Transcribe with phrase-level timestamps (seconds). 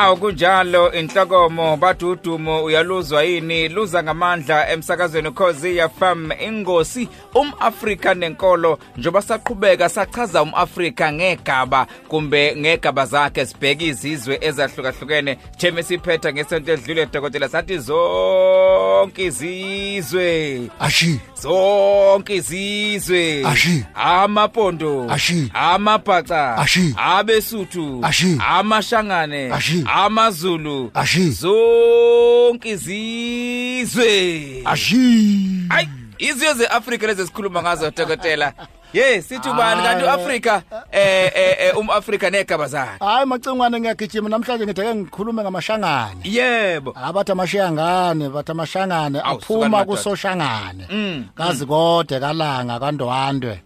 [0.00, 9.22] Awu kunjalo inhlokomo badudumo uyaluzwa yini luza ngamandla emsakazweni Khosi FM ingosi umAfrika nenkolo njoba
[9.22, 17.48] saqhubeka sachaza umAfrika ngegaba kumbe ngegaba zakhe sibheka izizwe ezahlukahlukene theme siphetha ngesonto edlule dokotela
[17.48, 23.84] sathi zonke izizwe ashi zonke izizwe Ashi.
[23.94, 25.50] amapondo Ashi.
[25.54, 26.94] amabhaca Ashi.
[26.96, 28.38] abesuthu Ashi.
[28.48, 29.84] amashangane Ashi.
[29.94, 30.90] Amazulu.
[30.94, 31.30] Ashi.
[31.30, 34.62] zonke izizwe.
[34.64, 35.66] Ashi.
[35.68, 38.52] Hayi izizwe zeAfrika lezi sikhuluma ngazo dokotela.
[38.92, 39.82] Ye sithi ubani?
[39.82, 43.04] Kanti uAfrika eh eh eh, umAfrika negaba zakhe.
[43.04, 46.94] Hayi macingwane ngiyagijima namhlanje ngitheke ngikhulume ngamashangane yebo.
[47.04, 53.60] Abathi amashangane bathi amashangane aphuma kusoshangane Mm, kazi kode kalanga kandwandwe.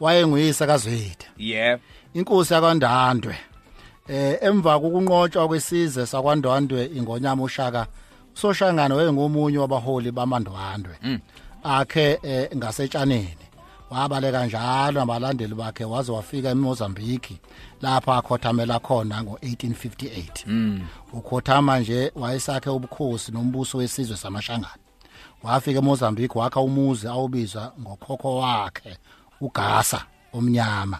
[0.00, 1.26] Wayenguyise kazwide.
[1.38, 1.82] Yebo.
[2.14, 3.36] Inkosi yakwandwandwe
[4.10, 7.86] eh emva kokunqotshwa kwesizwe sakwandwandwe ingonyama ushaka
[8.34, 10.94] usoshangane wayengomunye wabaholi bamandwandwe.
[11.62, 13.36] Akhe eh, ngasetshaneni
[13.90, 17.36] wabaleka njalo nabalandeli bakhe waze wafika eMozambique
[17.82, 20.80] lapha akhothamela khona ngo1858
[21.12, 24.82] ukhothama nje wayesakhe ubukhosi nombuso wesizwe samashangane
[25.42, 28.96] wafika eMozambique wakha umuzi awubiza ngokhokho wakhe
[29.40, 30.98] uGasa omnyama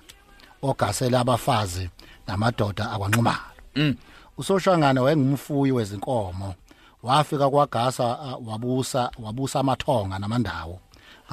[0.62, 1.88] ogasela abafazi
[2.30, 3.50] namadoda akwanqumalo.
[3.76, 3.94] Mm.
[4.38, 6.54] usoshangane wayengumfuyi wezinkomo
[7.02, 8.04] wafika kwaGasa
[8.46, 10.80] wabusa wabusa amathonga namandawo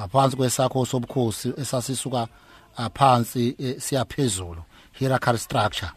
[0.00, 2.28] ngaphansi kwesakho sobukhosi esasisuka
[2.94, 5.90] phansi eh, siyaphezulu hierarchical structure.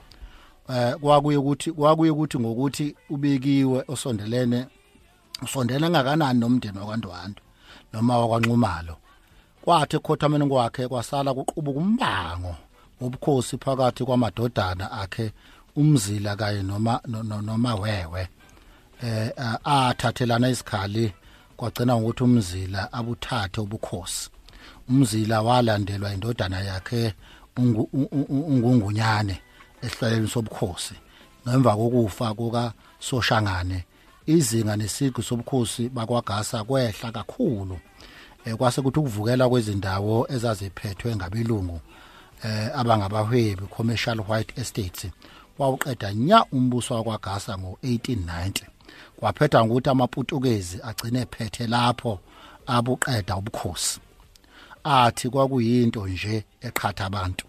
[0.70, 4.66] Eh kwakuye ukuthi kwakuye ukuthi ngokuthi ubekiwe osondelene
[5.44, 7.42] usondele ngakanani nomndeni wakwaNdwandwe
[7.94, 8.96] noma wakwanqumalo
[9.62, 12.56] kwathi ekhothameni kwakhe kwasala kuqubuka umbango.
[13.02, 15.32] Wobukhosi phakathi kwamadodana akhe
[15.76, 18.28] umzila kanye noma no- no- noma wewe.
[19.04, 19.32] Eh
[19.64, 21.14] athathelana isikhali
[21.58, 24.30] kwagcina ukuthi umzila abuthathe ubukhosi.
[24.90, 27.14] Umzila walandelwa indodana yakhe
[27.58, 29.42] ungungunyane
[29.82, 30.94] esihlaleni sobukhosi.
[31.48, 33.86] Ngemva kokufa kuka Soshangane
[34.26, 37.80] izinga nesiqu sobukhosi bakwagasa kwehla kakhulu.
[38.46, 41.80] Eh kwase kuthi ukuvukela kwezindawo ezaziphethwe ngabelungu
[42.44, 45.12] eh abangabahwebi commercial white estates
[45.60, 48.64] wawuqeda nya umbuso wakwaGasa ngo1890
[49.20, 52.20] kwaphetha ukuthi amaPutukezi agcine phethe lapho
[52.68, 54.00] abuqeda ubukhosi.
[54.84, 57.46] Athi kwakuyinto nje eqhatha abantu.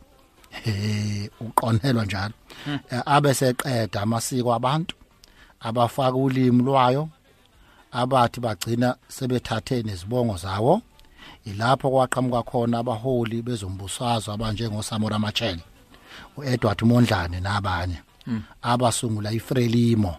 [0.66, 2.34] Eh uqonelwa njalo.
[2.91, 4.94] Eh, abe seqeda amasiko abantu
[5.60, 7.08] abafaka ulimi lwayo
[7.92, 10.82] abathi bagcina sebethathe nezibongo zawo
[11.44, 15.58] ilapho kwaqhamuka khona abaholi bezombusazwe abanjengoSamora Machel
[16.36, 17.98] uEdward Mondlane nabanye
[18.62, 20.16] abasungula iFrelimo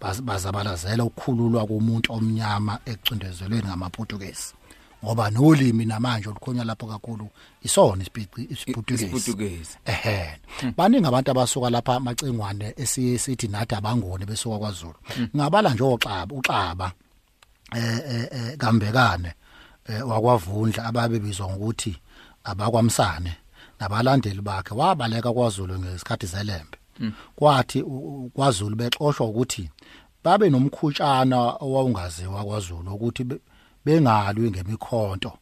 [0.00, 4.54] baz- bazabalazela ukukhululwa komuntu omnyama ecundezelweni ngamaPutukezi
[5.04, 7.28] ngoba nolimi namanje olukhonywa lapho kakhulu
[7.62, 8.02] isona
[8.50, 9.04] isiPutukezi
[9.84, 10.40] ehe.
[10.76, 14.94] Baningi abantu abasuka lapha macengwane esiye sithi nathi abangone besuka kwaZulu.
[15.36, 16.92] Ngabala nje oxaba uxaba
[17.76, 19.28] eh eh, eh kambekane.
[19.28, 19.34] eh,
[20.02, 21.96] wakwavundla ababebizwa ngokuthi
[22.44, 23.36] abakwamsane.
[23.80, 26.78] Nabalandeli bakhe wabaleka kwaZulu ngesikhathi zelembe
[27.36, 29.70] kwathi u- u- kwaZulu bexoshwa ukuthi
[30.24, 33.40] babe nomkhutshana owawungaziwa kwaZulu ukuthi be-
[33.84, 35.32] bengalwi ngemikhonto.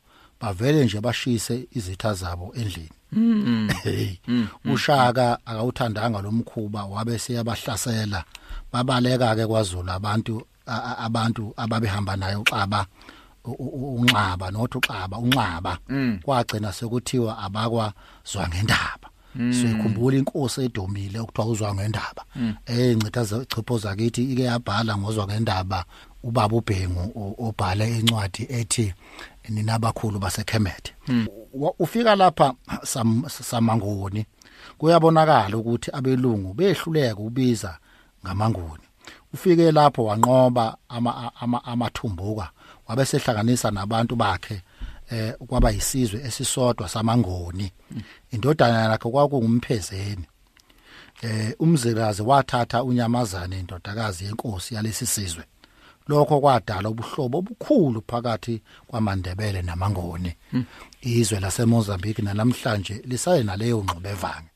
[0.40, 2.90] Bavele nje bashise izitha zabo endlini.
[3.82, 4.18] Hey,
[4.64, 8.24] ushaka akawuthandanga lo mkhuba wabe seyabahlasela.
[8.72, 10.46] Babaleka ke kwaZulu abantu
[10.98, 12.56] abantu ababehamba u- u-
[13.46, 15.78] unxaba nothi uxaba unxaba.
[16.24, 17.92] Kwagcina sekuthiwa abakwa
[18.24, 19.08] zwa ngendaba
[19.52, 22.22] sikhumbula inkosi edomile okuthiwa uzwa ngendaba
[22.66, 25.84] eyincitha chipho zakithi ike yabhala ngozwa ngendaba
[26.22, 28.94] ubaba uBhengu o- obhale incwadi ethi
[29.48, 30.92] ninabakhulu baseKhemethe.
[31.78, 34.26] Ufika lapha sam- samangoni
[34.78, 37.78] kuyabonakala ukuthi abelungu behluleka ubiza
[38.24, 38.82] ngamangoni.
[39.34, 42.50] Ufike lapho wanqoba ama- ama- amathumbuka
[42.88, 44.62] wabesehlanganisa nabantu bakhe
[45.10, 47.72] eh kwaba yisizwe esisodwa samangoni.
[48.30, 50.26] Indodana yakhe kwakungumphezeni.
[51.22, 55.44] Eh umzikazi wathatha unyamazane indodakazi yenkosi yalesi sizwe.
[56.08, 60.34] Lokho kwadala ubuhlobo obukhulu phakathi kwamandebele namangoni.
[61.00, 64.48] Izwe laseMozambique nalamhlanje lisaye naleyo ngxubevange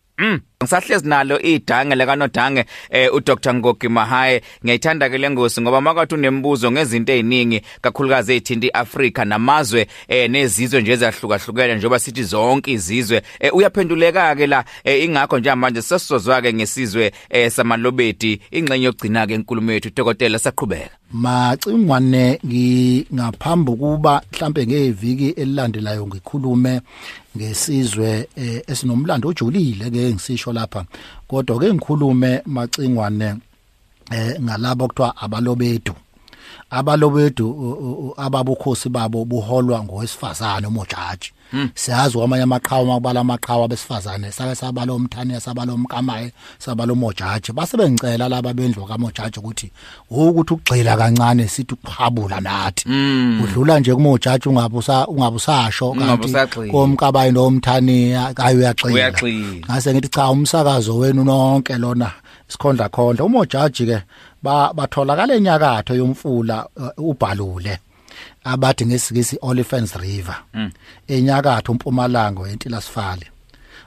[0.63, 3.55] ngisahlezi nalo idange lekanodange eh uDr.
[3.55, 4.43] Ngogi Mahaye.
[4.65, 10.93] Ngiyayithanda ke lengosi ngoba makathi unembuzo ngezinto eziningi kakhulukazi ezithinta iAfrika namazwe eh nezizwe nje
[10.93, 16.53] ezahlukahlukene njengoba sithi zonke izizwe eh, uyaphenduleka ke la eh, ingakho nje manje sesizozwa ke
[16.53, 19.91] ngesizwe eh, samalobedi ingxenye yokugcina ke inkulumo yethu.
[19.97, 20.91] Dokotela saqhubeka.
[21.13, 26.81] Macingwane ngingaphambi kuba mhlambe ngeviki elilandelayo ngikhulume
[27.37, 30.85] ngesizwe eh, esinomlando ojulile ke ngisisho lapha.
[31.29, 33.37] Kodwa ke ngikhulume macingwane
[34.11, 35.95] eh ngalabo kuthiwa abalobedu
[36.71, 41.33] abalobedu ababukhosi babo buholwa ngowesifazane umojaji
[41.75, 48.29] siyazi kwamanye amaqhawe makubala amaqhawe abesifazane sake sabala umthani sabala umkamaye sabala umojaji base bengicela
[48.29, 49.71] laba bendlu kamojaji ukuthi
[50.11, 52.89] ukuthi ukugxila kancane sithi ukuphabula nathi.
[53.43, 56.35] Udlula nje kumojaji ungabusa ungabusasho kanti
[56.71, 59.13] komkabayi nomthani ayi uyagxila.
[59.67, 62.11] Ngase ngithi cha umsakazo wenu nonke lona
[62.49, 63.25] sikhondla khondla.
[63.25, 64.03] Umojaji ke
[64.43, 66.67] batholakala enyakatho yomfula
[66.99, 67.79] ubhalule.
[68.45, 70.71] Abathi ngesikisi Olifants River mm.
[71.09, 73.27] enyakatho mpumalanga eNtilasifale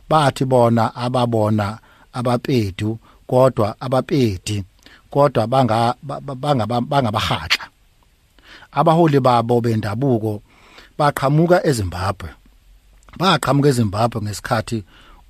[0.10, 1.78] bathi bona ababona
[2.14, 4.64] abapedu kodwa abapedi
[5.10, 5.96] kodwa banga
[6.36, 7.66] banga bangabahatla
[8.72, 10.42] abaholi babo bendabuko
[10.98, 12.30] baqhamuka eZimbabwe
[13.20, 14.84] baqhamuka eZimbabwe ngesikhathi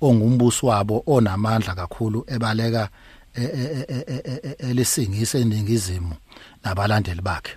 [0.06, 2.88] ongumbuso wabo onamandla kakhulu ebaleka
[4.58, 6.14] elisingise eningizimu
[6.64, 7.54] nabalandeli bakhe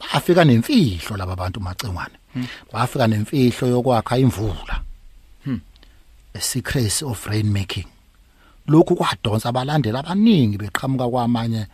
[0.00, 2.16] bafika nemfihlo laba bantu macengwane
[2.72, 4.80] bafika nemfihlo yokwakha imvula.
[6.34, 7.86] A secret of rain making
[8.68, 11.66] lokhu kwadonsa abalandeli abaningi beqhamuka kwamanye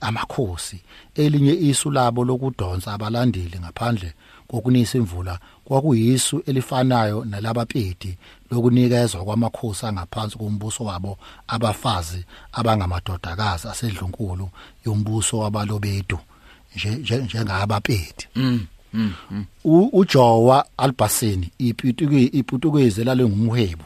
[0.00, 0.80] amakhosi.
[1.14, 4.12] Elinye isu labo lokudonsa abalandeli ngaphandle
[4.48, 8.16] kokunisa imvula kwakuyisu elifanayo nalabapedi
[8.50, 11.18] lokunikezwa kwamakhosi angaphansi kombuso wabo
[11.48, 14.50] abafazi abangamadodakazi asedlunkulu
[14.86, 16.18] yombuso wabalobedu.
[17.24, 19.44] Njengabapedi mm, mm, mm.
[19.92, 23.84] uJowa Albasini iPutukezi iPutukezi lalengumhwebu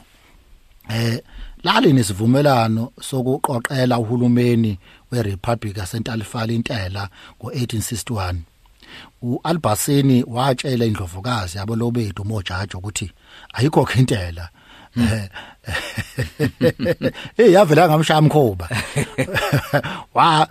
[0.89, 1.23] eh
[1.63, 4.79] lali nesivumelano sokuqoqela uhulumeni
[5.13, 7.09] weRepublic yaseNtalifala intela
[7.41, 8.35] ngo1861
[9.23, 13.13] uAlbasini watshela indlovukazi yabo lobedu mojaji ukuthi
[13.53, 14.49] ayikho intela.
[17.39, 18.69] eh yavela ngamshaya mkhoba
[20.15, 20.49] wa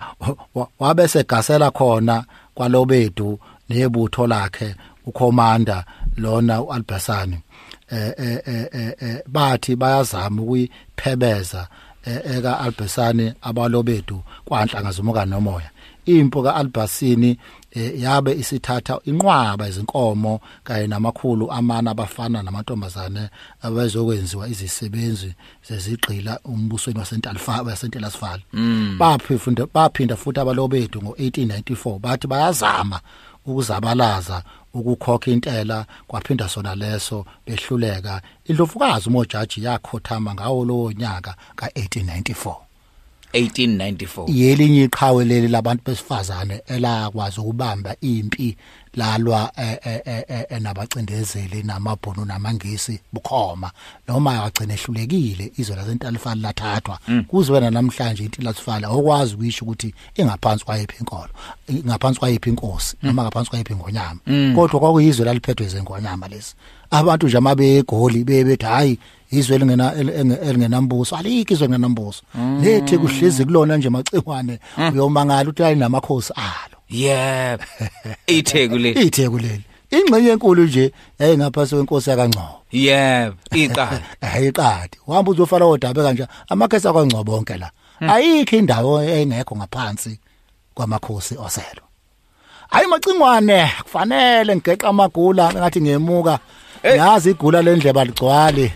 [0.78, 2.24] wabese gasela khona
[2.54, 3.38] kwalobedu
[3.68, 4.74] nebutho lakhe
[5.06, 5.84] ukhomanda
[6.16, 7.38] lona uAlbasani
[7.90, 8.66] eh eh
[9.00, 11.68] eh bathi bayazama ukuyiphebeza
[12.06, 15.70] eka Albasani abalobedu kwanhlanga zomoka nomoya.
[16.04, 17.38] Impo kaAlbasini
[17.96, 23.28] yabe isithatha inqwaba izinkomo kanye namakhulu amana abafana namantombazane
[23.62, 25.34] abazokwenziwa izisebenzi
[25.68, 28.42] zezigqila umbusweni wasentalifala wasentelasifala
[28.98, 33.00] baphinda baphinda futhi abalobedu ngo1894 bathi bayazama
[33.46, 34.42] ukuzabalaza
[34.74, 38.22] ukukhokha intela kwaphinda sona leso behluleka.
[38.44, 42.54] Indlovukazi umojaji yakhothama ngawo lowo nyaka ka1894
[43.34, 48.56] 1894 yelinye iqhawe leli labantu besifazane elakwazi ukubamba impi
[48.94, 49.50] lalwa
[50.48, 53.70] enabacindezeli namabhono namangisi bukhoma.
[54.08, 56.98] Noma yagcina ehlulekile izwe lasentalifala lathathwa.
[57.28, 61.28] Kuzwena namhlanje intilasifala okwazi ukuyisho ukuthi ingaphansi kwayiphi inkolo
[61.68, 64.20] ingaphansi kwayiphi inkosi noma ngaphansi kwayiphi ngonyama
[64.54, 66.54] kodwa kwakuyizwe laliphethwe zengonyama lesi
[66.90, 68.98] abantu nje amabegoli bebethi hayi
[69.38, 71.16] izwe lingena elingenambuso.
[71.16, 72.22] Alikho izwe lingenambuso
[72.62, 74.58] lethi kuhlezi kulona nje macengwane
[74.92, 76.76] uyomangala uthi ali namakhosi alo.
[76.88, 77.60] Yeb
[78.26, 78.90] itheku le.
[78.90, 82.60] Itheku leli ingxenye enkulu nje yayingaphasi kwenkosi yakangcobo.
[82.72, 84.04] Yeb iqadi.
[84.34, 87.70] Ayiqadi uhamba uzofala odabe kanje amakhesi akangcobo bonke la.
[88.00, 90.18] Ayikho indawo engekho ngaphansi
[90.74, 91.84] kwamakhosi oselo.
[92.68, 96.38] Hayi macingwane kufanele ngigeqa amagula ngathi ngemuka.
[96.82, 98.72] Yazi igula lendleba ligcwale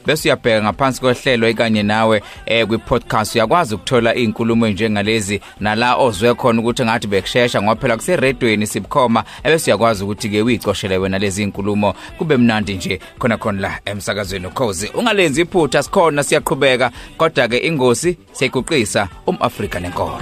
[0.06, 6.34] bese uyabheka ngaphansi kohlelo ikanye nawe eh, kwi podcast uyakwazi ukuthola izinkulumo njengalezi nala ozwe
[6.34, 9.24] khona ukuthi ngathi bekushesha ngoba phela kuse radioini sibukhoma.
[9.44, 11.94] Ebese uyakwazi ukuthi ke uyicoshele wena lezi inkulumo.
[12.18, 14.90] Kube mnandi nje khona khona la emsakazweni ukhozi.
[14.94, 16.90] Ungalenzi iphutha sikhona siyaqhubeka.
[17.16, 20.18] Kodwa ke ingosi siyiguqisa um Afrika nenkolo